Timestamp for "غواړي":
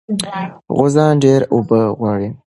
1.99-2.29